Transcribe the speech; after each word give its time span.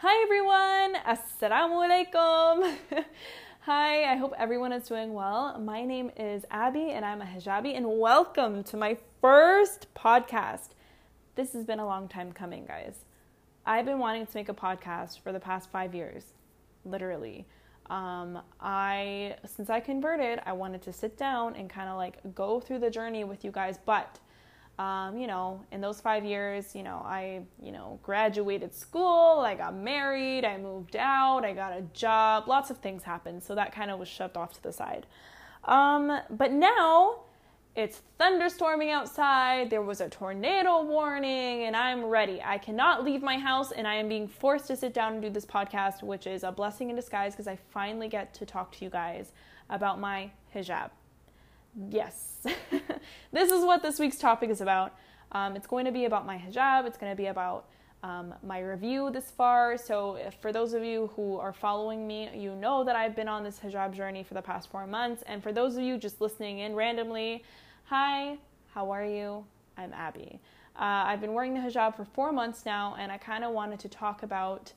Hi 0.00 0.22
everyone, 0.22 0.94
Assalamu 1.04 1.82
alaikum. 1.82 2.72
Hi, 3.62 4.12
I 4.12 4.14
hope 4.14 4.32
everyone 4.38 4.72
is 4.72 4.86
doing 4.86 5.12
well. 5.12 5.58
My 5.58 5.84
name 5.84 6.12
is 6.16 6.44
Abby 6.52 6.90
and 6.90 7.04
I'm 7.04 7.20
a 7.20 7.24
hijabi, 7.24 7.76
and 7.76 7.98
welcome 7.98 8.62
to 8.62 8.76
my 8.76 8.96
first 9.20 9.92
podcast. 9.96 10.68
This 11.34 11.52
has 11.52 11.64
been 11.64 11.80
a 11.80 11.84
long 11.84 12.06
time 12.06 12.30
coming, 12.30 12.64
guys. 12.64 13.06
I've 13.66 13.86
been 13.86 13.98
wanting 13.98 14.24
to 14.24 14.36
make 14.36 14.48
a 14.48 14.54
podcast 14.54 15.18
for 15.18 15.32
the 15.32 15.40
past 15.40 15.68
five 15.72 15.96
years, 15.96 16.26
literally. 16.84 17.44
Um, 17.90 18.38
I 18.60 19.34
since 19.46 19.68
I 19.68 19.80
converted, 19.80 20.38
I 20.46 20.52
wanted 20.52 20.80
to 20.82 20.92
sit 20.92 21.18
down 21.18 21.56
and 21.56 21.68
kind 21.68 21.88
of 21.88 21.96
like 21.96 22.18
go 22.36 22.60
through 22.60 22.78
the 22.78 22.90
journey 22.90 23.24
with 23.24 23.44
you 23.44 23.50
guys, 23.50 23.80
but 23.84 24.20
um, 24.78 25.18
you 25.18 25.26
know, 25.26 25.60
in 25.72 25.80
those 25.80 26.00
five 26.00 26.24
years, 26.24 26.74
you 26.74 26.84
know, 26.84 27.02
I, 27.04 27.42
you 27.60 27.72
know, 27.72 27.98
graduated 28.02 28.72
school, 28.72 29.40
I 29.40 29.56
got 29.56 29.74
married, 29.74 30.44
I 30.44 30.56
moved 30.56 30.94
out, 30.94 31.44
I 31.44 31.52
got 31.52 31.76
a 31.76 31.82
job, 31.92 32.46
lots 32.46 32.70
of 32.70 32.78
things 32.78 33.02
happened. 33.02 33.42
So 33.42 33.56
that 33.56 33.72
kind 33.74 33.90
of 33.90 33.98
was 33.98 34.08
shoved 34.08 34.36
off 34.36 34.52
to 34.54 34.62
the 34.62 34.72
side. 34.72 35.06
Um, 35.64 36.20
but 36.30 36.52
now 36.52 37.22
it's 37.74 38.02
thunderstorming 38.20 38.92
outside, 38.92 39.68
there 39.68 39.82
was 39.82 40.00
a 40.00 40.08
tornado 40.08 40.82
warning, 40.82 41.64
and 41.64 41.76
I'm 41.76 42.04
ready. 42.04 42.40
I 42.42 42.58
cannot 42.58 43.04
leave 43.04 43.22
my 43.22 43.36
house, 43.36 43.72
and 43.72 43.86
I 43.86 43.94
am 43.94 44.08
being 44.08 44.28
forced 44.28 44.68
to 44.68 44.76
sit 44.76 44.94
down 44.94 45.14
and 45.14 45.22
do 45.22 45.30
this 45.30 45.46
podcast, 45.46 46.04
which 46.04 46.26
is 46.26 46.44
a 46.44 46.52
blessing 46.52 46.90
in 46.90 46.96
disguise 46.96 47.34
because 47.34 47.48
I 47.48 47.56
finally 47.70 48.08
get 48.08 48.32
to 48.34 48.46
talk 48.46 48.72
to 48.72 48.84
you 48.84 48.90
guys 48.90 49.32
about 49.70 49.98
my 50.00 50.30
hijab. 50.54 50.90
Yes, 51.90 52.38
this 53.32 53.52
is 53.52 53.64
what 53.64 53.82
this 53.82 54.00
week's 54.00 54.18
topic 54.18 54.50
is 54.50 54.60
about. 54.60 54.94
Um, 55.30 55.54
it's 55.54 55.66
going 55.66 55.84
to 55.84 55.92
be 55.92 56.06
about 56.06 56.26
my 56.26 56.36
hijab, 56.36 56.86
it's 56.86 56.98
going 56.98 57.12
to 57.12 57.16
be 57.16 57.26
about 57.26 57.66
um, 58.02 58.34
my 58.42 58.60
review 58.60 59.10
this 59.10 59.30
far. 59.30 59.76
So, 59.76 60.18
for 60.40 60.52
those 60.52 60.72
of 60.72 60.82
you 60.82 61.10
who 61.14 61.36
are 61.36 61.52
following 61.52 62.06
me, 62.06 62.30
you 62.34 62.54
know 62.54 62.82
that 62.84 62.96
I've 62.96 63.14
been 63.14 63.28
on 63.28 63.44
this 63.44 63.60
hijab 63.60 63.94
journey 63.94 64.24
for 64.24 64.34
the 64.34 64.42
past 64.42 64.70
four 64.70 64.86
months. 64.86 65.22
And 65.26 65.42
for 65.42 65.52
those 65.52 65.76
of 65.76 65.82
you 65.82 65.98
just 65.98 66.20
listening 66.20 66.60
in 66.60 66.74
randomly, 66.74 67.44
hi, 67.84 68.38
how 68.74 68.90
are 68.90 69.04
you? 69.04 69.44
I'm 69.76 69.92
Abby. 69.92 70.40
Uh, 70.74 71.06
I've 71.06 71.20
been 71.20 71.34
wearing 71.34 71.54
the 71.54 71.60
hijab 71.60 71.96
for 71.96 72.04
four 72.04 72.32
months 72.32 72.64
now, 72.64 72.96
and 72.98 73.12
I 73.12 73.18
kind 73.18 73.44
of 73.44 73.52
wanted 73.52 73.78
to 73.80 73.88
talk 73.88 74.22
about 74.22 74.72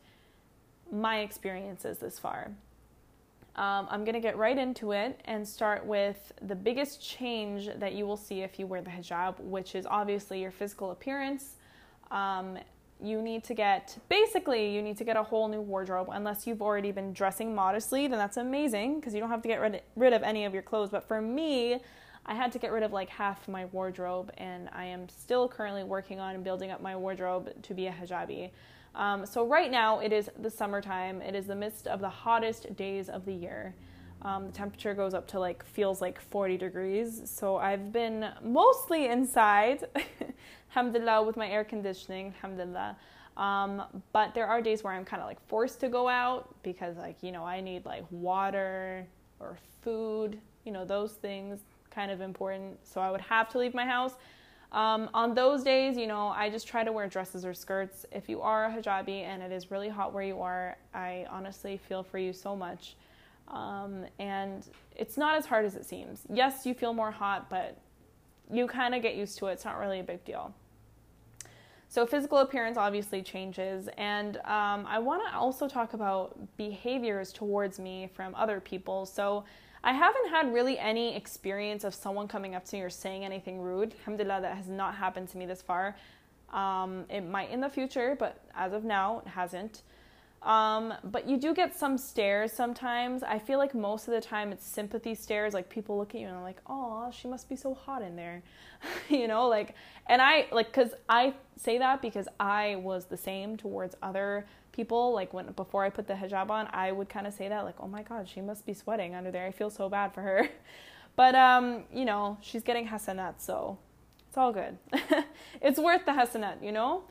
my 0.92 1.20
experiences 1.20 2.00
this 2.00 2.20
far. 2.20 2.52
Um, 3.55 3.88
I'm 3.89 4.05
going 4.05 4.13
to 4.13 4.21
get 4.21 4.38
right 4.38 4.57
into 4.57 4.94
it 4.94 5.19
and 5.25 5.45
start 5.45 5.85
with 5.85 6.31
the 6.41 6.55
biggest 6.55 7.02
change 7.02 7.69
that 7.77 7.94
you 7.94 8.05
will 8.07 8.17
see 8.17 8.41
if 8.41 8.57
you 8.57 8.66
wear 8.66 8.81
the 8.81 8.89
hijab, 8.89 9.39
which 9.41 9.75
is 9.75 9.85
obviously 9.85 10.41
your 10.41 10.52
physical 10.52 10.91
appearance. 10.91 11.57
Um, 12.11 12.57
you 13.03 13.22
need 13.22 13.44
to 13.45 13.53
get, 13.53 13.97
basically, 14.09 14.73
you 14.73 14.81
need 14.81 14.97
to 14.97 15.03
get 15.03 15.17
a 15.17 15.23
whole 15.23 15.47
new 15.47 15.59
wardrobe. 15.59 16.09
Unless 16.11 16.47
you've 16.47 16.61
already 16.61 16.91
been 16.91 17.13
dressing 17.13 17.53
modestly, 17.53 18.07
then 18.07 18.17
that's 18.17 18.38
amazing 18.38 18.99
because 18.99 19.13
you 19.13 19.19
don't 19.19 19.29
have 19.29 19.41
to 19.41 19.47
get 19.47 19.59
rid, 19.59 19.81
rid 19.95 20.13
of 20.13 20.23
any 20.23 20.45
of 20.45 20.53
your 20.53 20.63
clothes. 20.63 20.89
But 20.89 21.07
for 21.07 21.22
me, 21.22 21.81
I 22.25 22.35
had 22.35 22.52
to 22.52 22.59
get 22.59 22.72
rid 22.72 22.83
of 22.83 22.94
like 22.94 23.09
half 23.09 23.47
my 23.47 23.66
wardrobe, 23.66 24.31
and 24.38 24.69
I 24.72 24.85
am 24.85 25.09
still 25.09 25.49
currently 25.49 25.83
working 25.83 26.19
on 26.19 26.44
building 26.44 26.72
up 26.72 26.81
my 26.81 26.95
wardrobe 26.95 27.52
to 27.63 27.73
be 27.73 27.88
a 27.88 27.91
hijabi. 27.91 28.52
Um, 28.95 29.25
so 29.25 29.45
right 29.45 29.72
now 29.72 30.00
it 30.00 30.11
is 30.11 30.30
the 30.39 30.50
summertime. 30.50 31.22
It 31.22 31.36
is 31.36 31.47
the 31.47 31.56
midst 31.56 31.88
of 31.88 32.02
the 32.02 32.09
hottest 32.09 32.75
days 32.75 33.09
of 33.09 33.25
the 33.25 33.34
year. 33.34 33.75
Um, 34.23 34.47
the 34.47 34.52
temperature 34.52 34.94
goes 34.94 35.14
up 35.14 35.28
to 35.30 35.39
like 35.39 35.66
feels 35.66 36.02
like 36.02 36.22
40 36.22 36.58
degrees. 36.58 37.22
So 37.25 37.58
I've 37.58 37.92
been 37.92 38.30
mostly 38.44 39.08
inside, 39.08 39.86
alhamdulillah, 40.69 41.23
with 41.23 41.38
my 41.38 41.50
air 41.50 41.64
conditioning, 41.64 42.34
alhamdulillah. 42.36 42.97
Um, 43.38 43.84
but 44.12 44.36
there 44.36 44.45
are 44.45 44.62
days 44.62 44.84
where 44.84 44.94
I'm 44.94 45.06
kind 45.06 45.22
of 45.22 45.28
like 45.28 45.45
forced 45.47 45.80
to 45.80 45.89
go 45.89 46.08
out 46.08 46.53
because 46.64 46.97
like 46.97 47.23
you 47.23 47.31
know 47.31 47.45
I 47.45 47.62
need 47.62 47.86
like 47.86 48.03
water 48.12 49.08
or 49.39 49.58
food, 49.81 50.39
you 50.66 50.72
know 50.72 50.86
those 50.86 51.14
things 51.14 51.62
kind 51.89 52.12
of 52.12 52.22
important. 52.22 52.78
So 52.84 53.02
I 53.02 53.09
would 53.09 53.22
have 53.22 53.50
to 53.50 53.58
leave 53.58 53.73
my 53.73 53.85
house. 53.85 54.13
Um, 54.72 55.09
on 55.14 55.34
those 55.34 55.64
days, 55.64 55.98
you 55.98 56.08
know, 56.08 56.28
I 56.30 56.50
just 56.50 56.66
try 56.66 56.84
to 56.84 56.92
wear 56.92 57.08
dresses 57.08 57.46
or 57.46 57.54
skirts. 57.54 58.06
If 58.12 58.30
you 58.30 58.42
are 58.42 58.66
a 58.66 58.72
hijabi 58.72 59.24
and 59.24 59.44
it 59.44 59.52
is 59.52 59.70
really 59.70 59.90
hot 59.90 60.14
where 60.14 60.24
you 60.24 60.40
are, 60.42 60.78
I 60.94 61.26
honestly 61.30 61.78
feel 61.78 62.04
for 62.04 62.18
you 62.18 62.32
so 62.32 62.56
much. 62.56 62.96
Um, 63.50 64.06
and 64.18 64.66
it's 64.96 65.18
not 65.18 65.36
as 65.38 65.46
hard 65.46 65.66
as 65.66 65.76
it 65.76 65.86
seems. 65.86 66.22
Yes, 66.30 66.66
you 66.66 66.74
feel 66.74 66.94
more 66.94 67.12
hot, 67.12 67.50
but 67.50 67.78
you 68.50 68.66
kind 68.66 68.96
of 68.96 69.02
get 69.02 69.16
used 69.16 69.38
to 69.40 69.48
it. 69.48 69.54
It's 69.54 69.66
not 69.66 69.78
really 69.78 70.00
a 70.00 70.04
big 70.04 70.24
deal. 70.24 70.54
So, 71.90 72.06
physical 72.06 72.38
appearance 72.38 72.78
obviously 72.78 73.22
changes. 73.22 73.90
And 73.98 74.38
um, 74.38 74.86
I 74.88 75.00
want 75.00 75.22
to 75.28 75.38
also 75.38 75.68
talk 75.68 75.94
about 75.94 76.38
behaviors 76.56 77.34
towards 77.34 77.78
me 77.78 78.09
from 78.14 78.34
other 78.36 78.62
people. 78.62 79.06
So, 79.06 79.44
I 79.84 79.94
haven't 79.94 80.30
had 80.30 80.53
really 80.53 80.78
any 80.78 81.16
experience 81.16 81.84
of 81.84 81.96
someone 81.96 82.28
coming 82.28 82.53
up 82.53 82.66
to 82.66 82.75
me 82.75 82.84
or 82.84 82.90
saying 82.90 83.25
anything 83.25 83.59
rude. 83.59 83.96
Alhamdulillah, 84.00 84.42
that 84.42 84.56
has 84.56 84.68
not 84.68 84.96
happened 84.96 85.30
to 85.30 85.38
me 85.38 85.46
this 85.47 85.62
far. 85.62 85.96
Um, 86.53 87.06
it 87.09 87.22
might 87.22 87.50
in 87.50 87.62
the 87.62 87.69
future, 87.69 88.16
but 88.20 88.44
as 88.56 88.74
of 88.74 88.84
now, 88.84 89.20
it 89.25 89.30
hasn't. 89.30 89.81
Um, 90.44 90.94
but 91.03 91.29
you 91.29 91.38
do 91.38 91.53
get 91.53 91.78
some 91.78 91.97
stares 92.00 92.52
sometimes. 92.52 93.22
I 93.22 93.38
feel 93.38 93.59
like 93.59 93.75
most 93.75 94.07
of 94.07 94.13
the 94.13 94.22
time 94.22 94.52
it's 94.52 94.66
sympathy 94.66 95.13
stares. 95.13 95.53
Like 95.53 95.69
people 95.69 95.97
look 95.97 96.16
at 96.16 96.22
you 96.22 96.28
and 96.28 96.35
they're 96.35 96.44
like, 96.44 96.62
"Oh, 96.66 97.12
she 97.12 97.28
must 97.28 97.47
be 97.47 97.56
so 97.56 97.75
hot 97.75 98.02
in 98.02 98.16
there," 98.16 98.41
you 99.09 99.28
know. 99.28 99.47
Like, 99.47 99.75
and 100.07 100.19
I 100.19 100.47
like 100.52 100.68
because 100.68 100.94
I 101.07 101.35
say 101.57 101.78
that 101.78 102.02
because 102.02 102.28
I 102.40 102.75
was 102.78 103.06
the 103.06 103.18
same 103.18 103.56
towards 103.56 103.96
other 104.02 104.47
people 104.72 105.13
like 105.13 105.34
when 105.34 105.52
before 105.52 105.84
I 105.84 105.90
put 105.91 106.07
the 106.07 106.13
hijab 106.16 106.50
on, 106.50 106.68
I 106.72 106.91
would 106.91 107.09
kind 107.09 107.28
of 107.28 107.34
say 107.34 107.47
that 107.47 107.63
like, 107.63 107.75
"Oh 107.79 107.88
my 107.88 108.02
god, 108.02 108.28
she 108.28 108.41
must 108.41 108.66
be 108.66 108.73
sweating 108.73 109.13
under 109.13 109.29
there. 109.29 109.46
I 109.46 109.52
feel 109.52 109.69
so 109.69 109.90
bad 109.90 110.12
for 110.12 110.22
her." 110.22 110.50
but 111.16 111.35
um, 111.35 111.84
you 111.94 112.06
know, 112.06 112.38
she's 112.41 112.63
getting 112.63 112.88
hasanat, 112.88 113.35
so 113.38 113.78
it's 114.28 114.38
all 114.38 114.53
good. 114.53 114.78
it's 115.62 115.78
worth 115.78 116.06
the 116.06 116.12
hasanat, 116.13 116.63
you 116.63 116.72
know? 116.72 117.03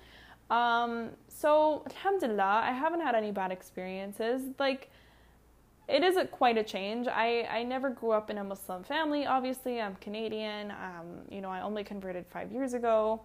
Um, 0.51 1.11
so 1.29 1.85
alhamdulillah, 1.87 2.63
I 2.65 2.73
haven't 2.73 3.01
had 3.01 3.15
any 3.15 3.31
bad 3.31 3.53
experiences. 3.53 4.43
Like 4.59 4.91
it 5.89 6.03
is 6.03 6.17
a, 6.17 6.27
quite 6.27 6.59
a 6.59 6.63
change. 6.63 7.09
I, 7.09 7.43
I 7.51 7.63
never 7.63 7.91
grew 7.91 8.13
up 8.13 8.31
in 8.31 8.39
a 8.39 8.45
Muslim 8.45 8.83
family. 8.83 9.27
Obviously, 9.27 9.81
I'm 9.81 9.97
Canadian. 9.97 10.71
Um, 10.71 11.23
you 11.31 11.41
know, 11.41 11.51
I 11.51 11.63
only 11.63 11.85
converted 11.85 12.27
five 12.31 12.53
years 12.53 12.75
ago, 12.75 13.21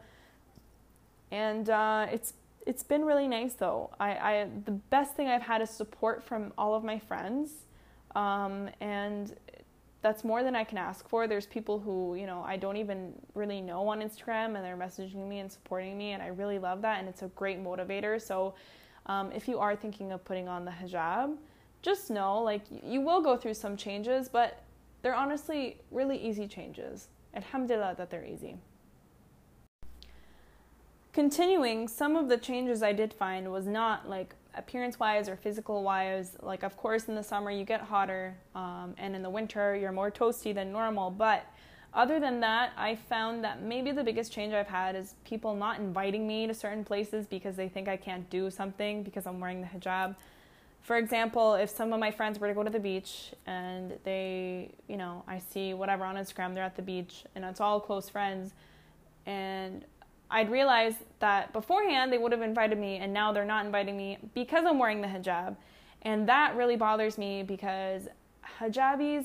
and 1.31 1.69
uh, 1.69 2.07
it's 2.11 2.33
it's 2.65 2.83
been 2.83 3.05
really 3.05 3.27
nice 3.27 3.53
though. 3.53 3.91
I, 3.99 4.09
I 4.11 4.47
the 4.65 4.71
best 4.71 5.15
thing 5.15 5.27
I've 5.27 5.43
had 5.43 5.61
is 5.61 5.69
support 5.69 6.23
from 6.23 6.53
all 6.57 6.73
of 6.73 6.83
my 6.83 6.99
friends, 6.99 7.51
um, 8.15 8.69
and 8.81 9.35
that's 10.05 10.23
more 10.23 10.43
than 10.43 10.55
I 10.55 10.63
can 10.63 10.77
ask 10.77 11.09
for. 11.09 11.25
There's 11.25 11.47
people 11.47 11.79
who 11.79 12.13
you 12.13 12.27
know 12.27 12.43
I 12.45 12.57
don't 12.57 12.77
even 12.77 13.11
really 13.33 13.59
know 13.59 13.87
on 13.87 14.01
Instagram, 14.01 14.55
and 14.55 14.57
they're 14.63 14.77
messaging 14.77 15.27
me 15.27 15.39
and 15.39 15.51
supporting 15.51 15.97
me, 15.97 16.11
and 16.11 16.21
I 16.21 16.27
really 16.27 16.59
love 16.59 16.83
that, 16.83 16.99
and 16.99 17.09
it's 17.09 17.23
a 17.23 17.29
great 17.29 17.59
motivator. 17.63 18.21
So, 18.21 18.53
um, 19.07 19.31
if 19.31 19.47
you 19.47 19.57
are 19.57 19.75
thinking 19.75 20.11
of 20.11 20.23
putting 20.23 20.47
on 20.47 20.63
the 20.63 20.69
hijab, 20.69 21.37
just 21.81 22.11
know 22.11 22.39
like 22.39 22.61
you 22.83 23.01
will 23.01 23.19
go 23.19 23.35
through 23.35 23.55
some 23.55 23.75
changes, 23.75 24.29
but 24.29 24.61
they're 25.01 25.15
honestly 25.15 25.81
really 25.89 26.17
easy 26.17 26.47
changes. 26.47 27.07
Alhamdulillah 27.33 27.95
that 27.97 28.11
they're 28.11 28.25
easy. 28.25 28.57
Continuing, 31.13 31.87
some 31.87 32.15
of 32.15 32.29
the 32.29 32.37
changes 32.37 32.83
I 32.83 32.93
did 32.93 33.11
find 33.11 33.51
was 33.51 33.65
not 33.65 34.07
like 34.07 34.35
appearance 34.57 34.99
wise 34.99 35.29
or 35.29 35.35
physical 35.35 35.83
wise. 35.83 36.35
Like, 36.41 36.63
of 36.63 36.77
course, 36.77 37.05
in 37.05 37.15
the 37.15 37.23
summer 37.23 37.51
you 37.51 37.65
get 37.65 37.81
hotter, 37.81 38.35
um, 38.55 38.95
and 38.97 39.15
in 39.15 39.21
the 39.21 39.29
winter 39.29 39.75
you're 39.75 39.91
more 39.91 40.11
toasty 40.11 40.53
than 40.53 40.71
normal. 40.71 41.11
But 41.11 41.45
other 41.93 42.19
than 42.19 42.41
that, 42.41 42.73
I 42.77 42.95
found 42.95 43.43
that 43.45 43.61
maybe 43.61 43.91
the 43.91 44.03
biggest 44.03 44.31
change 44.31 44.53
I've 44.53 44.67
had 44.67 44.95
is 44.95 45.15
people 45.23 45.55
not 45.55 45.79
inviting 45.79 46.27
me 46.27 46.45
to 46.45 46.53
certain 46.53 46.83
places 46.83 47.25
because 47.25 47.55
they 47.55 47.69
think 47.69 47.87
I 47.87 47.95
can't 47.95 48.29
do 48.29 48.49
something 48.49 49.01
because 49.01 49.25
I'm 49.25 49.39
wearing 49.39 49.61
the 49.61 49.67
hijab. 49.67 50.15
For 50.81 50.97
example, 50.97 51.55
if 51.55 51.69
some 51.69 51.93
of 51.93 51.99
my 51.99 52.11
friends 52.11 52.37
were 52.37 52.47
to 52.47 52.53
go 52.53 52.63
to 52.63 52.69
the 52.69 52.79
beach 52.79 53.33
and 53.47 53.93
they, 54.03 54.71
you 54.87 54.97
know, 54.97 55.23
I 55.27 55.39
see 55.39 55.73
whatever 55.73 56.03
on 56.03 56.15
Instagram, 56.15 56.53
they're 56.53 56.63
at 56.63 56.75
the 56.75 56.81
beach 56.81 57.23
and 57.33 57.45
it's 57.45 57.61
all 57.61 57.79
close 57.79 58.09
friends, 58.09 58.53
and 59.25 59.83
I'd 60.35 60.51
realized 60.51 60.97
that 61.19 61.53
beforehand 61.53 62.11
they 62.11 62.17
would 62.17 62.33
have 62.33 62.41
invited 62.41 62.77
me 62.77 62.97
and 62.97 63.13
now 63.13 63.31
they're 63.31 63.45
not 63.45 63.65
inviting 63.65 63.95
me 63.95 64.17
because 64.33 64.65
I'm 64.65 64.77
wearing 64.77 64.99
the 64.99 65.07
hijab. 65.07 65.55
And 66.01 66.27
that 66.27 66.57
really 66.57 66.75
bothers 66.75 67.17
me 67.17 67.41
because 67.41 68.09
hijabis, 68.59 69.23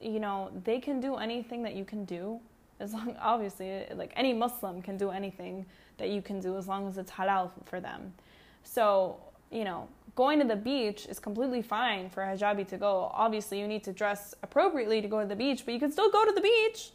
you 0.00 0.20
know, 0.20 0.52
they 0.62 0.78
can 0.78 1.00
do 1.00 1.16
anything 1.16 1.64
that 1.64 1.74
you 1.74 1.84
can 1.84 2.04
do. 2.04 2.38
As 2.78 2.92
long 2.92 3.16
obviously 3.20 3.86
like 3.96 4.12
any 4.14 4.32
Muslim 4.32 4.80
can 4.82 4.96
do 4.96 5.10
anything 5.10 5.66
that 5.98 6.10
you 6.10 6.22
can 6.22 6.38
do 6.38 6.56
as 6.56 6.68
long 6.68 6.86
as 6.86 6.96
it's 6.96 7.10
halal 7.10 7.50
for 7.64 7.80
them. 7.80 8.14
So, 8.62 9.16
you 9.50 9.64
know, 9.64 9.88
going 10.14 10.38
to 10.38 10.46
the 10.46 10.54
beach 10.54 11.06
is 11.06 11.18
completely 11.18 11.62
fine 11.62 12.08
for 12.08 12.22
a 12.22 12.36
hijabi 12.36 12.68
to 12.68 12.76
go. 12.76 13.10
Obviously, 13.12 13.58
you 13.58 13.66
need 13.66 13.82
to 13.82 13.92
dress 13.92 14.32
appropriately 14.44 15.02
to 15.02 15.08
go 15.08 15.20
to 15.22 15.26
the 15.26 15.34
beach, 15.34 15.64
but 15.64 15.74
you 15.74 15.80
can 15.80 15.90
still 15.90 16.10
go 16.12 16.24
to 16.24 16.30
the 16.30 16.40
beach. 16.40 16.92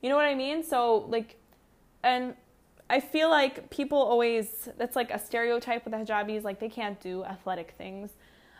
You 0.00 0.10
know 0.10 0.16
what 0.16 0.26
I 0.26 0.36
mean? 0.36 0.62
So, 0.62 1.06
like 1.08 1.40
and 2.04 2.34
I 2.88 3.00
feel 3.00 3.30
like 3.30 3.70
people 3.70 3.98
always 3.98 4.68
that's 4.76 4.94
like 4.94 5.10
a 5.10 5.18
stereotype 5.18 5.84
with 5.84 5.92
the 5.92 5.98
hijabis 5.98 6.44
like 6.44 6.60
they 6.60 6.68
can't 6.68 7.00
do 7.00 7.24
athletic 7.24 7.74
things. 7.78 8.10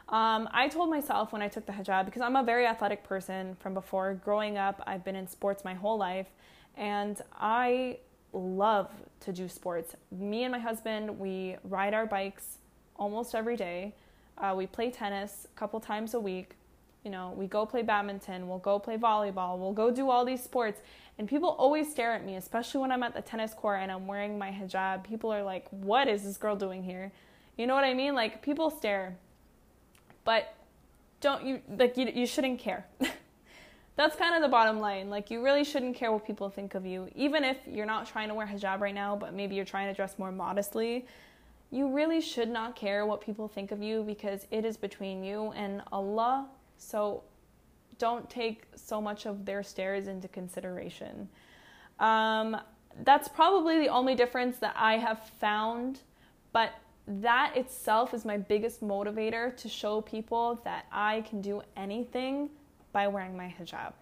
Um, 0.09 0.49
I 0.53 0.69
told 0.69 0.91
myself 0.91 1.32
when 1.32 1.43
I 1.43 1.49
took 1.49 1.67
the 1.67 1.73
hijab 1.73 2.05
because 2.05 2.23
I'm 2.23 2.37
a 2.37 2.43
very 2.43 2.67
athletic 2.67 3.05
person 3.05 3.56
from 3.61 3.75
before. 3.75 4.15
Growing 4.15 4.59
up, 4.59 4.82
I've 4.87 5.05
been 5.05 5.17
in 5.17 5.26
sports 5.26 5.65
my 5.65 5.75
whole 5.75 5.97
life, 5.97 6.26
and 6.76 7.21
I 7.35 7.99
love 8.32 8.91
to 9.21 9.32
do 9.32 9.49
sports. 9.49 9.94
Me 10.11 10.44
and 10.44 10.53
my 10.53 10.59
husband, 10.59 11.19
we 11.19 11.56
ride 11.65 11.94
our 11.94 12.06
bikes 12.06 12.59
almost 12.97 13.35
every 13.35 13.56
day. 13.56 13.94
Uh, 14.37 14.55
we 14.56 14.67
play 14.67 14.91
tennis 14.91 15.47
a 15.50 15.59
couple 15.59 15.81
times 15.81 16.15
a 16.15 16.20
week. 16.20 16.56
You 17.05 17.11
know, 17.11 17.35
we 17.37 17.47
go 17.47 17.67
play 17.67 17.83
badminton, 17.83 18.49
we'll 18.49 18.59
go 18.59 18.79
play 18.79 18.97
volleyball, 18.97 19.59
we'll 19.59 19.73
go 19.73 19.91
do 19.91 20.11
all 20.11 20.25
these 20.25 20.43
sports. 20.43 20.81
And 21.19 21.29
people 21.29 21.51
always 21.51 21.91
stare 21.91 22.12
at 22.12 22.25
me, 22.25 22.37
especially 22.37 22.81
when 22.81 22.91
I'm 22.91 23.03
at 23.03 23.15
the 23.15 23.23
tennis 23.23 23.55
court 23.55 23.81
and 23.83 23.93
I'm 23.93 24.06
wearing 24.06 24.39
my 24.39 24.51
hijab. 24.51 25.05
People 25.05 25.33
are 25.33 25.43
like, 25.43 25.69
what 25.71 26.09
is 26.09 26.25
this 26.25 26.37
girl 26.37 26.56
doing 26.56 26.83
here? 26.83 27.12
You 27.56 27.67
know 27.67 27.75
what 27.75 27.85
I 27.85 27.95
mean? 27.95 28.15
Like, 28.15 28.43
people 28.43 28.71
stare. 28.71 29.17
But 30.25 30.55
don't 31.21 31.45
you, 31.45 31.61
like, 31.79 31.97
you, 31.97 32.11
you 32.12 32.27
shouldn't 32.27 32.59
care. 32.59 32.87
That's 33.97 34.17
kind 34.17 34.35
of 34.35 34.43
the 34.43 34.49
bottom 34.49 34.81
line. 34.81 35.09
Like, 35.09 35.31
you 35.31 35.45
really 35.45 35.62
shouldn't 35.62 35.95
care 35.95 36.11
what 36.11 36.27
people 36.27 36.49
think 36.51 36.75
of 36.75 36.85
you. 36.85 37.09
Even 37.15 37.45
if 37.45 37.59
you're 37.67 37.87
not 37.87 38.06
trying 38.06 38.29
to 38.29 38.35
wear 38.35 38.47
hijab 38.47 38.81
right 38.81 38.95
now, 38.95 39.15
but 39.15 39.35
maybe 39.35 39.55
you're 39.55 39.65
trying 39.65 39.87
to 39.87 39.95
dress 39.95 40.19
more 40.19 40.33
modestly, 40.33 41.06
you 41.71 41.89
really 41.89 42.21
should 42.21 42.49
not 42.49 42.75
care 42.75 43.06
what 43.06 43.21
people 43.21 43.47
think 43.47 43.71
of 43.71 43.83
you 43.83 44.03
because 44.03 44.47
it 44.51 44.65
is 44.65 44.77
between 44.77 45.23
you 45.23 45.53
and 45.53 45.83
Allah. 45.93 46.49
So 46.79 47.23
don't 47.99 48.29
take 48.29 48.65
so 48.75 49.00
much 49.00 49.26
of 49.26 49.44
their 49.44 49.62
stares 49.62 50.09
into 50.09 50.29
consideration. 50.29 51.29
Um, 52.00 52.56
that's 53.03 53.29
probably 53.29 53.79
the 53.79 53.88
only 53.88 54.15
difference 54.15 54.59
that 54.59 54.75
I 54.76 54.99
have 54.99 55.31
found, 55.41 56.00
but 56.53 56.73
that 57.06 57.56
itself 57.56 58.15
is 58.15 58.25
my 58.25 58.38
biggest 58.38 58.82
motivator 58.82 59.56
to 59.59 59.69
show 59.69 60.00
people 60.00 60.61
that 60.65 60.87
I 60.91 61.23
can 61.23 61.41
do 61.41 61.62
anything 61.76 62.50
by 62.93 63.09
wearing 63.09 63.37
my 63.37 63.55
hijab. 63.61 63.93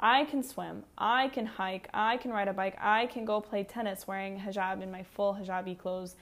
I 0.00 0.24
can 0.26 0.42
swim, 0.42 0.84
I 0.96 1.28
can 1.28 1.46
hike, 1.46 1.88
I 1.92 2.18
can 2.18 2.30
ride 2.30 2.48
a 2.48 2.52
bike, 2.52 2.76
I 2.80 3.06
can 3.06 3.24
go 3.24 3.40
play 3.40 3.64
tennis 3.64 4.06
wearing 4.06 4.38
hijab 4.38 4.82
in 4.82 4.90
my 4.90 5.02
full 5.02 5.34
hijabi 5.34 5.76
clothes. 5.76 6.14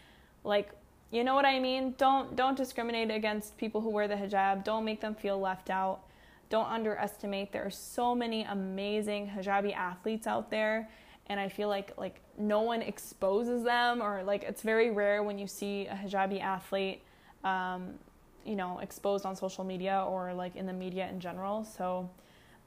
Like, 0.44 0.70
you 1.10 1.24
know 1.24 1.34
what 1.34 1.44
I 1.44 1.58
mean? 1.60 1.94
Don't 1.98 2.36
don't 2.36 2.56
discriminate 2.56 3.10
against 3.10 3.56
people 3.56 3.80
who 3.80 3.90
wear 3.90 4.08
the 4.08 4.16
hijab. 4.16 4.64
Don't 4.64 4.84
make 4.84 5.00
them 5.00 5.14
feel 5.14 5.38
left 5.38 5.70
out. 5.70 6.00
Don't 6.48 6.68
underestimate 6.68 7.52
there 7.52 7.64
are 7.64 7.70
so 7.70 8.14
many 8.14 8.44
amazing 8.44 9.28
hijabi 9.28 9.74
athletes 9.74 10.26
out 10.26 10.50
there 10.50 10.88
and 11.28 11.40
I 11.40 11.48
feel 11.48 11.68
like 11.68 11.92
like 11.96 12.20
no 12.38 12.60
one 12.60 12.82
exposes 12.82 13.62
them 13.64 14.00
or 14.00 14.22
like 14.22 14.44
it's 14.44 14.62
very 14.62 14.90
rare 14.90 15.22
when 15.22 15.38
you 15.38 15.46
see 15.46 15.86
a 15.86 15.94
hijabi 15.94 16.40
athlete 16.40 17.02
um, 17.44 17.94
you 18.44 18.56
know 18.56 18.78
exposed 18.78 19.26
on 19.26 19.34
social 19.34 19.64
media 19.64 20.04
or 20.08 20.32
like 20.32 20.56
in 20.56 20.66
the 20.66 20.72
media 20.72 21.08
in 21.08 21.20
general 21.20 21.64
so 21.64 22.08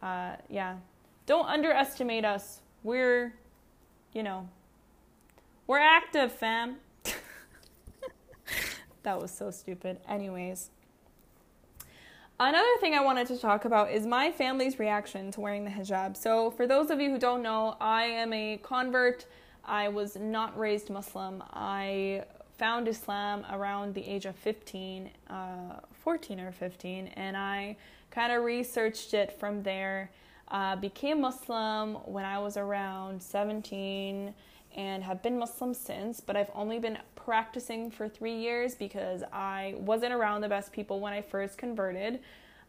uh, 0.01 0.35
yeah 0.49 0.75
don't 1.25 1.45
underestimate 1.45 2.25
us 2.25 2.59
we're 2.83 3.33
you 4.13 4.23
know 4.23 4.47
we're 5.67 5.79
active 5.79 6.31
fam 6.31 6.75
that 9.09 9.19
was 9.19 9.31
so 9.31 9.49
stupid 9.49 9.97
anyways 10.07 10.69
Another 12.41 12.77
thing 12.79 12.93
I 12.93 13.01
wanted 13.01 13.27
to 13.27 13.37
talk 13.37 13.65
about 13.65 13.91
is 13.91 14.05
my 14.05 14.31
family's 14.31 14.79
reaction 14.79 15.29
to 15.31 15.41
wearing 15.41 15.65
the 15.65 15.71
hijab. 15.71 16.15
So, 16.15 16.51
for 16.51 16.65
those 16.65 16.89
of 16.89 17.01
you 17.01 17.09
who 17.09 17.19
don't 17.19 17.43
know, 17.43 17.75
I 17.81 18.05
am 18.05 18.31
a 18.31 18.55
convert. 18.63 19.25
I 19.65 19.89
was 19.89 20.15
not 20.15 20.57
raised 20.57 20.89
Muslim. 20.89 21.43
I 21.51 22.23
found 22.57 22.87
Islam 22.87 23.45
around 23.51 23.93
the 23.93 24.07
age 24.07 24.25
of 24.25 24.37
15, 24.37 25.09
uh, 25.29 25.81
14 25.91 26.39
or 26.39 26.53
15, 26.53 27.07
and 27.07 27.35
I 27.35 27.75
kind 28.09 28.31
of 28.31 28.45
researched 28.45 29.13
it 29.13 29.37
from 29.37 29.61
there. 29.61 30.09
Uh, 30.47 30.77
became 30.77 31.19
Muslim 31.19 31.95
when 32.05 32.23
I 32.23 32.39
was 32.39 32.55
around 32.55 33.21
17 33.21 34.33
and 34.79 35.03
have 35.03 35.21
been 35.21 35.37
Muslim 35.37 35.73
since, 35.73 36.21
but 36.21 36.37
I've 36.37 36.49
only 36.55 36.79
been 36.79 36.97
practicing 37.15 37.91
for 37.91 38.07
three 38.07 38.37
years 38.37 38.75
because 38.75 39.23
I 39.33 39.75
wasn't 39.77 40.13
around 40.13 40.39
the 40.39 40.47
best 40.47 40.71
people 40.71 41.01
when 41.01 41.11
I 41.11 41.21
first 41.21 41.57
converted. 41.57 42.21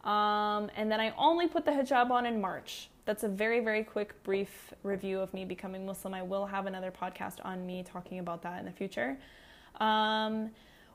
Um, 0.02 0.70
and 0.74 0.90
then 0.90 1.00
I 1.00 1.14
only 1.16 1.46
put 1.46 1.64
the 1.64 1.70
hijab 1.70 2.10
on 2.10 2.26
in 2.26 2.40
March. 2.40 2.88
That's 3.04 3.22
a 3.22 3.28
very, 3.28 3.60
very 3.60 3.84
quick, 3.84 4.20
brief 4.24 4.74
review 4.82 5.20
of 5.20 5.32
me 5.32 5.44
becoming 5.44 5.86
Muslim. 5.86 6.12
I 6.12 6.22
will 6.22 6.46
have 6.46 6.66
another 6.66 6.90
podcast 6.90 7.36
on 7.44 7.64
me 7.64 7.84
talking 7.84 8.18
about 8.18 8.42
that 8.42 8.58
in 8.58 8.64
the 8.64 8.72
future. 8.72 9.16
Um, 9.78 10.50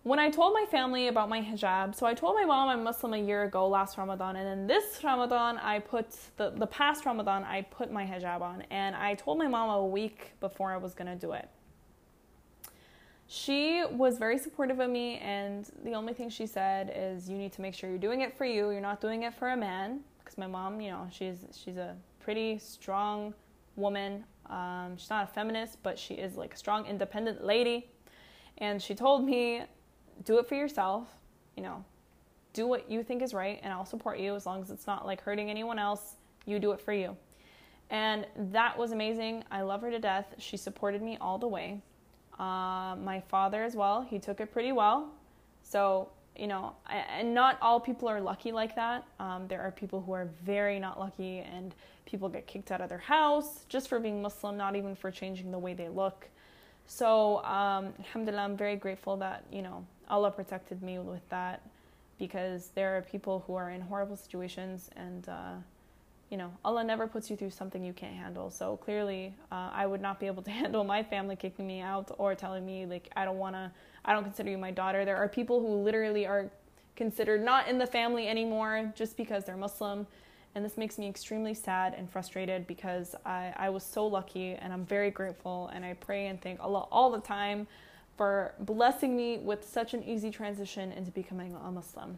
when 0.06 0.20
I 0.20 0.30
told 0.30 0.54
my 0.54 0.68
family 0.70 1.08
about 1.08 1.30
my 1.30 1.42
hijab, 1.42 1.96
so 1.96 2.06
I 2.06 2.14
told 2.14 2.36
my 2.36 2.46
mom 2.46 2.70
I'm 2.70 2.84
Muslim 2.84 3.16
a 3.16 3.18
year 3.18 3.42
ago, 3.42 3.68
last 3.68 3.98
Ramadan, 3.98 4.36
and 4.36 4.46
then 4.46 4.68
this 4.68 5.04
Ramadan, 5.04 5.58
I 5.58 5.80
put 5.80 6.16
the, 6.38 6.52
the 6.52 6.68
past 6.68 7.08
Ramadan, 7.08 7.44
I 7.44 7.64
put 7.64 7.92
my 7.92 8.06
hijab 8.06 8.42
on, 8.42 8.62
and 8.70 8.96
I 8.96 9.16
told 9.16 9.40
my 9.40 9.48
mom 9.48 9.72
a 9.72 9.84
week 9.84 10.34
before 10.40 10.72
I 10.72 10.78
was 10.78 10.94
gonna 10.94 11.16
do 11.16 11.32
it. 11.32 11.50
She 13.26 13.84
was 13.90 14.20
very 14.20 14.38
supportive 14.38 14.80
of 14.80 14.92
me, 14.92 15.18
and 15.18 15.68
the 15.84 15.94
only 15.94 16.14
thing 16.14 16.30
she 16.30 16.46
said 16.46 16.94
is, 16.96 17.28
"You 17.28 17.40
need 17.40 17.52
to 17.54 17.62
make 17.64 17.74
sure 17.74 17.90
you're 17.90 17.98
doing 17.98 18.22
it 18.22 18.38
for 18.38 18.46
you. 18.46 18.70
You're 18.70 18.82
not 18.82 19.02
doing 19.02 19.24
it 19.24 19.34
for 19.34 19.50
a 19.50 19.58
man." 19.58 20.04
Because 20.20 20.38
my 20.38 20.46
mom, 20.46 20.82
you 20.82 20.92
know, 20.92 21.08
she's 21.12 21.48
she's 21.52 21.78
a 21.78 21.96
pretty 22.20 22.60
strong 22.60 23.34
woman. 23.76 24.24
Um, 24.46 24.98
she's 24.98 25.10
not 25.10 25.24
a 25.24 25.28
feminist, 25.34 25.82
but 25.82 25.98
she 25.98 26.14
is 26.14 26.36
like 26.36 26.54
a 26.54 26.58
strong, 26.58 26.86
independent 26.86 27.44
lady. 27.44 27.90
And 28.60 28.80
she 28.80 28.94
told 28.94 29.26
me 29.26 29.64
do 30.24 30.40
it 30.40 30.48
for 30.48 30.56
yourself, 30.56 31.08
you 31.56 31.64
know, 31.64 31.84
do 32.54 32.68
what 32.68 32.90
you 32.90 33.04
think 33.04 33.22
is 33.22 33.34
right, 33.34 33.60
and 33.64 33.74
I'll 33.74 33.86
support 33.86 34.18
you 34.18 34.36
as 34.36 34.46
long 34.46 34.62
as 34.62 34.72
it's 34.72 34.88
not 34.88 35.06
like 35.06 35.22
hurting 35.22 35.50
anyone 35.50 35.78
else. 35.78 36.16
You 36.46 36.60
do 36.60 36.72
it 36.72 36.80
for 36.80 36.94
you. 36.94 37.18
And 37.90 38.26
that 38.52 38.78
was 38.78 38.92
amazing. 38.92 39.44
I 39.52 39.62
love 39.62 39.82
her 39.82 39.92
to 39.92 40.00
death. 40.00 40.34
She 40.38 40.58
supported 40.58 41.02
me 41.02 41.18
all 41.20 41.38
the 41.38 41.48
way. 41.48 41.82
Uh, 42.40 42.96
my 42.96 43.22
father 43.28 43.64
as 43.64 43.76
well, 43.76 44.02
he 44.02 44.20
took 44.20 44.40
it 44.40 44.52
pretty 44.52 44.72
well. 44.72 45.12
So, 45.64 46.10
you 46.36 46.48
know, 46.48 46.76
and 46.90 47.34
not 47.34 47.58
all 47.62 47.80
people 47.80 48.08
are 48.08 48.20
lucky 48.20 48.52
like 48.52 48.76
that. 48.76 49.06
Um, 49.20 49.48
there 49.48 49.62
are 49.62 49.72
people 49.72 50.02
who 50.02 50.14
are 50.14 50.30
very 50.44 50.80
not 50.80 51.00
lucky, 51.00 51.40
and 51.40 51.76
people 52.06 52.30
get 52.30 52.48
kicked 52.48 52.72
out 52.72 52.82
of 52.82 52.90
their 52.90 52.98
house 52.98 53.66
just 53.70 53.88
for 53.88 54.00
being 54.00 54.22
Muslim, 54.22 54.58
not 54.58 54.76
even 54.76 54.96
for 54.96 55.12
changing 55.12 55.52
the 55.52 55.60
way 55.60 55.74
they 55.74 55.90
look. 55.90 56.28
So, 56.88 57.44
um, 57.44 57.94
alhamdulillah, 58.00 58.44
I'm 58.44 58.58
very 58.58 58.76
grateful 58.76 59.18
that, 59.18 59.44
you 59.52 59.62
know, 59.62 59.86
Allah 60.10 60.32
protected 60.32 60.82
me 60.82 61.00
with 61.00 61.28
that 61.30 61.62
because 62.18 62.70
there 62.76 62.98
are 62.98 63.02
people 63.02 63.44
who 63.46 63.56
are 63.56 63.70
in 63.70 63.82
horrible 63.82 64.16
situations 64.16 64.90
and, 64.96 65.28
uh, 65.28 65.54
you 66.30 66.38
know, 66.38 66.52
Allah 66.64 66.84
never 66.84 67.08
puts 67.08 67.30
you 67.30 67.36
through 67.36 67.52
something 67.52 67.84
you 67.84 67.94
can't 67.94 68.16
handle. 68.16 68.50
So 68.50 68.78
clearly, 68.78 69.36
uh, 69.52 69.72
I 69.74 69.86
would 69.86 70.02
not 70.02 70.20
be 70.20 70.28
able 70.28 70.44
to 70.44 70.52
handle 70.62 70.84
my 70.84 71.04
family 71.04 71.36
kicking 71.36 71.68
me 71.68 71.82
out 71.82 72.12
or 72.18 72.36
telling 72.36 72.66
me, 72.66 72.86
like, 72.86 73.10
I 73.16 73.26
don't 73.26 73.38
want 73.38 73.56
to, 73.56 73.72
I 74.06 74.14
don't 74.14 74.24
consider 74.24 74.50
you 74.50 74.58
my 74.58 74.72
daughter. 74.72 75.06
There 75.06 75.18
are 75.18 75.28
people 75.28 75.60
who 75.60 75.84
literally 75.84 76.26
are 76.26 76.50
considered 76.96 77.44
not 77.44 77.68
in 77.68 77.78
the 77.78 77.88
family 77.88 78.28
anymore 78.28 78.94
just 78.96 79.18
because 79.18 79.44
they're 79.44 79.58
Muslim. 79.58 80.08
And 80.56 80.64
this 80.64 80.78
makes 80.78 80.98
me 80.98 81.10
extremely 81.10 81.54
sad 81.54 81.94
and 81.98 82.10
frustrated 82.10 82.66
because 82.66 83.14
I, 83.26 83.54
I 83.58 83.70
was 83.70 83.84
so 83.84 84.08
lucky 84.08 84.54
and 84.54 84.72
I'm 84.72 84.86
very 84.86 85.12
grateful. 85.12 85.70
And 85.74 85.84
I 85.84 85.96
pray 85.96 86.28
and 86.28 86.42
thank 86.42 86.62
Allah 86.62 86.88
all 86.92 87.12
the 87.12 87.20
time 87.20 87.68
for 88.18 88.54
blessing 88.60 89.16
me 89.16 89.38
with 89.38 89.68
such 89.68 89.94
an 89.94 90.04
easy 90.04 90.32
transition 90.32 90.92
into 90.92 91.12
becoming 91.12 91.56
a 91.66 91.72
Muslim. 91.72 92.18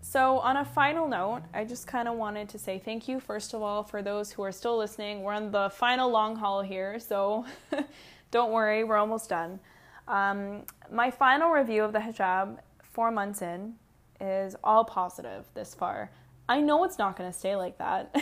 So, 0.00 0.38
on 0.40 0.58
a 0.58 0.64
final 0.64 1.08
note, 1.08 1.42
I 1.54 1.64
just 1.64 1.86
kind 1.86 2.08
of 2.08 2.16
wanted 2.16 2.48
to 2.50 2.58
say 2.58 2.78
thank 2.78 3.08
you, 3.08 3.18
first 3.18 3.54
of 3.54 3.62
all, 3.62 3.82
for 3.82 4.02
those 4.02 4.30
who 4.30 4.42
are 4.42 4.52
still 4.52 4.76
listening. 4.76 5.22
We're 5.22 5.32
on 5.32 5.50
the 5.50 5.70
final 5.70 6.10
long 6.10 6.36
haul 6.36 6.60
here, 6.60 7.00
so 7.00 7.46
don't 8.30 8.52
worry, 8.52 8.84
we're 8.84 8.98
almost 8.98 9.30
done. 9.30 9.58
Um, 10.06 10.64
my 10.92 11.10
final 11.10 11.50
review 11.50 11.82
of 11.82 11.92
the 11.92 12.00
hijab, 12.00 12.58
four 12.82 13.10
months 13.10 13.40
in, 13.40 13.74
is 14.20 14.54
all 14.62 14.84
positive 14.84 15.46
this 15.54 15.74
far. 15.74 16.10
I 16.48 16.60
know 16.60 16.84
it's 16.84 16.98
not 16.98 17.16
going 17.16 17.32
to 17.32 17.36
stay 17.36 17.56
like 17.56 17.78
that, 17.78 18.14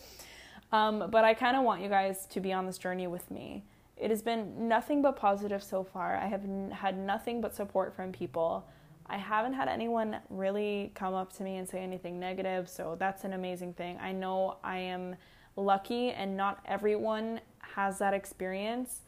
um, 0.72 1.10
but 1.10 1.24
I 1.24 1.34
kind 1.34 1.56
of 1.56 1.64
want 1.64 1.82
you 1.82 1.88
guys 1.88 2.26
to 2.26 2.40
be 2.40 2.52
on 2.52 2.64
this 2.64 2.78
journey 2.78 3.08
with 3.08 3.28
me. 3.30 3.64
It 4.00 4.10
has 4.10 4.22
been 4.22 4.68
nothing 4.68 5.02
but 5.02 5.16
positive 5.16 5.62
so 5.62 5.82
far. 5.82 6.16
I 6.16 6.26
have 6.26 6.44
n- 6.44 6.70
had 6.70 6.96
nothing 6.96 7.40
but 7.40 7.54
support 7.54 7.94
from 7.94 8.12
people. 8.12 8.66
I 9.06 9.16
haven't 9.16 9.54
had 9.54 9.68
anyone 9.68 10.18
really 10.30 10.92
come 10.94 11.14
up 11.14 11.32
to 11.34 11.42
me 11.42 11.56
and 11.56 11.68
say 11.68 11.80
anything 11.80 12.20
negative, 12.20 12.68
so 12.68 12.96
that's 12.98 13.24
an 13.24 13.32
amazing 13.32 13.72
thing. 13.72 13.98
I 14.00 14.12
know 14.12 14.58
I 14.62 14.78
am 14.78 15.16
lucky, 15.56 16.10
and 16.10 16.36
not 16.36 16.60
everyone 16.66 17.40
has 17.60 17.98
that 17.98 18.14
experience. 18.14 19.00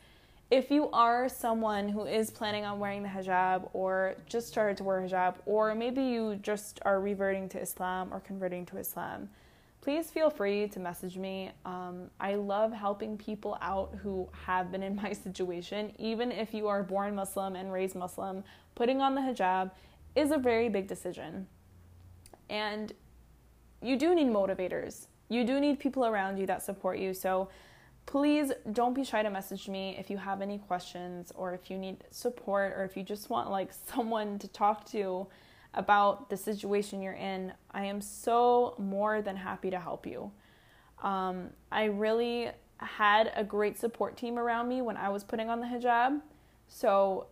If 0.50 0.70
you 0.70 0.90
are 0.90 1.28
someone 1.28 1.88
who 1.88 2.06
is 2.06 2.30
planning 2.30 2.64
on 2.64 2.80
wearing 2.80 3.04
the 3.04 3.08
hijab 3.08 3.68
or 3.72 4.16
just 4.26 4.48
started 4.48 4.76
to 4.78 4.84
wear 4.84 5.00
hijab, 5.00 5.36
or 5.46 5.74
maybe 5.76 6.02
you 6.02 6.36
just 6.42 6.80
are 6.82 7.00
reverting 7.00 7.48
to 7.50 7.60
Islam 7.60 8.12
or 8.12 8.18
converting 8.18 8.66
to 8.66 8.78
Islam, 8.78 9.28
please 9.80 10.10
feel 10.10 10.30
free 10.30 10.68
to 10.68 10.78
message 10.78 11.16
me. 11.16 11.52
Um, 11.64 12.10
I 12.20 12.34
love 12.34 12.72
helping 12.72 13.16
people 13.16 13.56
out 13.62 13.94
who 14.02 14.28
have 14.46 14.70
been 14.70 14.82
in 14.82 14.96
my 15.02 15.12
situation. 15.12 15.92
Even 15.98 16.30
if 16.30 16.52
you 16.52 16.68
are 16.68 16.82
born 16.82 17.14
Muslim 17.14 17.56
and 17.56 17.72
raised 17.72 17.94
Muslim, 17.94 18.44
putting 18.74 19.00
on 19.00 19.14
the 19.14 19.20
hijab 19.20 19.70
is 20.14 20.30
a 20.30 20.38
very 20.38 20.68
big 20.68 20.86
decision. 20.86 21.46
And 22.48 22.92
you 23.80 23.96
do 23.96 24.14
need 24.14 24.26
motivators. 24.26 25.06
You 25.28 25.44
do 25.44 25.60
need 25.60 25.78
people 25.78 26.04
around 26.04 26.36
you 26.38 26.46
that 26.46 26.62
support 26.62 26.98
you. 26.98 27.14
So 27.14 27.48
please 28.06 28.52
don't 28.72 28.94
be 28.94 29.04
shy 29.04 29.22
to 29.22 29.30
message 29.30 29.68
me 29.68 29.96
if 29.98 30.10
you 30.10 30.16
have 30.16 30.42
any 30.42 30.58
questions 30.58 31.32
or 31.36 31.54
if 31.54 31.70
you 31.70 31.78
need 31.78 31.96
support 32.10 32.74
or 32.76 32.84
if 32.84 32.96
you 32.96 33.02
just 33.02 33.30
want 33.30 33.50
like 33.50 33.70
someone 33.94 34.38
to 34.40 34.48
talk 34.48 34.84
to 34.90 35.26
about 35.74 36.30
the 36.30 36.36
situation 36.36 37.00
you're 37.00 37.12
in. 37.12 37.52
I 37.70 37.84
am 37.84 38.00
so 38.00 38.74
more 38.78 39.22
than 39.22 39.36
happy 39.36 39.70
to 39.70 39.78
help 39.78 40.06
you. 40.06 40.30
Um, 41.02 41.50
I 41.70 41.84
really 41.84 42.50
had 42.78 43.32
a 43.36 43.44
great 43.44 43.78
support 43.78 44.16
team 44.16 44.38
around 44.38 44.68
me 44.68 44.82
when 44.82 44.96
I 44.96 45.08
was 45.08 45.22
putting 45.22 45.48
on 45.48 45.60
the 45.60 45.66
hijab. 45.66 46.20
So 46.68 47.26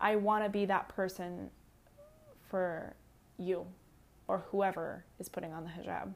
I 0.00 0.16
want 0.16 0.44
to 0.44 0.50
be 0.50 0.66
that 0.66 0.88
person 0.88 1.50
for 2.48 2.94
you 3.38 3.66
or 4.28 4.44
whoever 4.50 5.04
is 5.18 5.28
putting 5.28 5.52
on 5.52 5.64
the 5.64 5.70
hijab. 5.70 6.12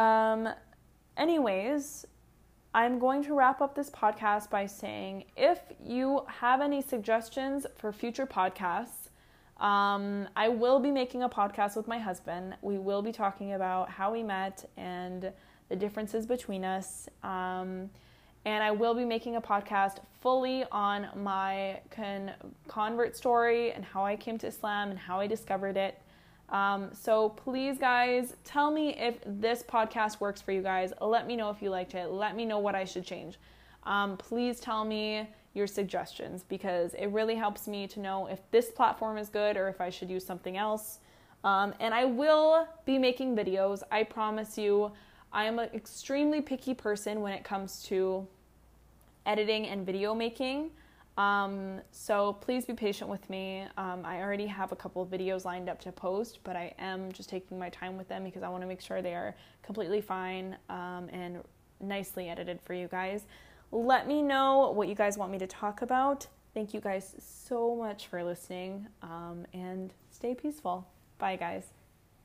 Um, 0.00 0.52
anyways, 1.16 2.06
I'm 2.74 2.98
going 2.98 3.22
to 3.24 3.34
wrap 3.34 3.60
up 3.60 3.74
this 3.74 3.90
podcast 3.90 4.50
by 4.50 4.66
saying 4.66 5.24
if 5.36 5.60
you 5.82 6.24
have 6.26 6.60
any 6.60 6.82
suggestions 6.82 7.66
for 7.76 7.92
future 7.92 8.26
podcasts, 8.26 9.10
um, 9.58 10.28
I 10.34 10.48
will 10.48 10.80
be 10.80 10.90
making 10.90 11.22
a 11.22 11.28
podcast 11.28 11.76
with 11.76 11.86
my 11.86 11.98
husband. 11.98 12.56
We 12.62 12.78
will 12.78 13.02
be 13.02 13.12
talking 13.12 13.52
about 13.52 13.88
how 13.88 14.12
we 14.12 14.22
met 14.22 14.68
and 14.76 15.32
the 15.68 15.76
differences 15.76 16.26
between 16.26 16.64
us. 16.64 17.08
Um, 17.22 17.90
and 18.44 18.62
I 18.62 18.70
will 18.72 18.94
be 18.94 19.04
making 19.04 19.36
a 19.36 19.40
podcast 19.40 19.98
fully 20.20 20.64
on 20.70 21.08
my 21.16 21.80
con- 21.90 22.32
convert 22.68 23.16
story 23.16 23.72
and 23.72 23.84
how 23.84 24.04
I 24.04 24.16
came 24.16 24.36
to 24.38 24.46
Islam 24.46 24.90
and 24.90 24.98
how 24.98 25.20
I 25.20 25.26
discovered 25.26 25.76
it. 25.76 26.00
Um, 26.50 26.90
so 26.92 27.30
please, 27.30 27.78
guys, 27.78 28.36
tell 28.44 28.70
me 28.70 28.94
if 28.96 29.16
this 29.24 29.62
podcast 29.62 30.20
works 30.20 30.42
for 30.42 30.52
you 30.52 30.62
guys. 30.62 30.92
Let 31.00 31.26
me 31.26 31.36
know 31.36 31.48
if 31.50 31.62
you 31.62 31.70
liked 31.70 31.94
it. 31.94 32.10
Let 32.10 32.36
me 32.36 32.44
know 32.44 32.58
what 32.58 32.74
I 32.74 32.84
should 32.84 33.04
change. 33.04 33.38
Um, 33.84 34.16
please 34.16 34.60
tell 34.60 34.84
me 34.84 35.28
your 35.54 35.66
suggestions 35.66 36.44
because 36.48 36.94
it 36.94 37.06
really 37.06 37.36
helps 37.36 37.66
me 37.66 37.86
to 37.86 38.00
know 38.00 38.26
if 38.26 38.40
this 38.50 38.70
platform 38.70 39.16
is 39.16 39.28
good 39.28 39.56
or 39.56 39.68
if 39.68 39.80
I 39.80 39.88
should 39.88 40.10
use 40.10 40.26
something 40.26 40.56
else. 40.56 40.98
Um, 41.44 41.74
and 41.78 41.94
I 41.94 42.04
will 42.04 42.66
be 42.84 42.98
making 42.98 43.36
videos. 43.36 43.82
I 43.90 44.02
promise 44.02 44.58
you. 44.58 44.92
I 45.32 45.44
am 45.44 45.58
an 45.58 45.68
extremely 45.74 46.40
picky 46.40 46.74
person 46.74 47.20
when 47.20 47.32
it 47.32 47.44
comes 47.44 47.82
to 47.84 48.26
editing 49.26 49.66
and 49.66 49.84
video 49.84 50.14
making. 50.14 50.70
Um, 51.16 51.80
so 51.92 52.34
please 52.34 52.64
be 52.64 52.72
patient 52.72 53.08
with 53.08 53.28
me. 53.30 53.66
Um, 53.76 54.02
I 54.04 54.20
already 54.20 54.46
have 54.46 54.72
a 54.72 54.76
couple 54.76 55.02
of 55.02 55.08
videos 55.08 55.44
lined 55.44 55.68
up 55.68 55.80
to 55.82 55.92
post, 55.92 56.40
but 56.42 56.56
I 56.56 56.74
am 56.78 57.12
just 57.12 57.28
taking 57.28 57.58
my 57.58 57.68
time 57.68 57.96
with 57.96 58.08
them 58.08 58.24
because 58.24 58.42
I 58.42 58.48
want 58.48 58.62
to 58.62 58.66
make 58.66 58.80
sure 58.80 59.00
they 59.02 59.14
are 59.14 59.34
completely 59.62 60.00
fine 60.00 60.56
um, 60.68 61.08
and 61.12 61.42
nicely 61.80 62.28
edited 62.28 62.60
for 62.62 62.74
you 62.74 62.88
guys. 62.88 63.26
Let 63.74 64.06
me 64.06 64.22
know 64.22 64.70
what 64.70 64.86
you 64.86 64.94
guys 64.94 65.18
want 65.18 65.32
me 65.32 65.38
to 65.38 65.48
talk 65.48 65.82
about. 65.82 66.28
Thank 66.54 66.74
you 66.74 66.80
guys 66.80 67.16
so 67.18 67.74
much 67.74 68.06
for 68.06 68.22
listening 68.22 68.86
um, 69.02 69.46
and 69.52 69.92
stay 70.12 70.32
peaceful. 70.32 70.86
Bye, 71.18 71.34
guys. 71.34 71.64